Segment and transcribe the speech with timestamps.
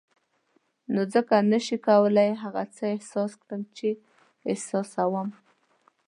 [0.93, 4.01] نو ځکه نه شې کولای هغه څه احساس کړې چې زه یې
[4.51, 5.29] احساسوم.